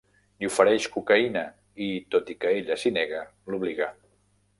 [0.43, 1.43] Li ofereix cocaïna
[1.87, 3.21] i, tot i que ella s'hi nega,
[3.53, 3.91] l'obliga.